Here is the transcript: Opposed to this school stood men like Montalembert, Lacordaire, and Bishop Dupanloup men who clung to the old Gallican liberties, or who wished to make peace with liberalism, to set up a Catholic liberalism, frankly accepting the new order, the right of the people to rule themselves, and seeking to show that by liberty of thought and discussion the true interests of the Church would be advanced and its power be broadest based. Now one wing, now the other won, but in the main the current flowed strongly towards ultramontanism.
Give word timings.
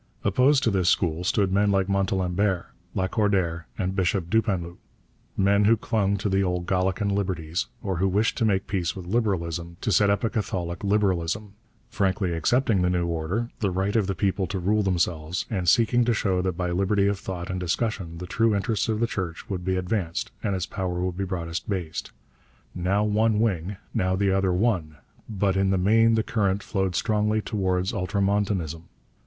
Opposed 0.23 0.63
to 0.63 0.71
this 0.71 0.89
school 0.89 1.23
stood 1.23 1.51
men 1.53 1.69
like 1.69 1.85
Montalembert, 1.87 2.65
Lacordaire, 2.95 3.67
and 3.77 3.95
Bishop 3.95 4.31
Dupanloup 4.31 4.79
men 5.37 5.65
who 5.65 5.77
clung 5.77 6.17
to 6.17 6.27
the 6.27 6.41
old 6.43 6.65
Gallican 6.65 7.09
liberties, 7.09 7.67
or 7.83 7.97
who 7.97 8.07
wished 8.07 8.35
to 8.39 8.43
make 8.45 8.65
peace 8.65 8.95
with 8.95 9.05
liberalism, 9.05 9.77
to 9.81 9.91
set 9.91 10.09
up 10.09 10.23
a 10.23 10.29
Catholic 10.31 10.83
liberalism, 10.83 11.53
frankly 11.87 12.33
accepting 12.33 12.81
the 12.81 12.89
new 12.89 13.05
order, 13.05 13.51
the 13.59 13.69
right 13.69 13.95
of 13.95 14.07
the 14.07 14.15
people 14.15 14.47
to 14.47 14.57
rule 14.57 14.81
themselves, 14.81 15.45
and 15.51 15.69
seeking 15.69 16.03
to 16.05 16.15
show 16.15 16.41
that 16.41 16.57
by 16.57 16.71
liberty 16.71 17.05
of 17.05 17.19
thought 17.19 17.51
and 17.51 17.59
discussion 17.59 18.17
the 18.17 18.25
true 18.25 18.55
interests 18.55 18.89
of 18.89 18.99
the 19.01 19.05
Church 19.05 19.51
would 19.51 19.63
be 19.63 19.75
advanced 19.75 20.31
and 20.41 20.55
its 20.55 20.65
power 20.65 21.11
be 21.11 21.25
broadest 21.25 21.69
based. 21.69 22.11
Now 22.73 23.03
one 23.03 23.39
wing, 23.39 23.77
now 23.93 24.15
the 24.15 24.31
other 24.31 24.51
won, 24.51 24.97
but 25.29 25.55
in 25.55 25.69
the 25.69 25.77
main 25.77 26.15
the 26.15 26.23
current 26.23 26.63
flowed 26.63 26.95
strongly 26.95 27.39
towards 27.39 27.93
ultramontanism. 27.93 28.85